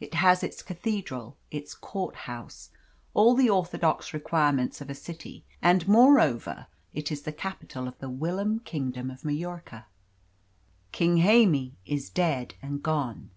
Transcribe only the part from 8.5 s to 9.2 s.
kingdom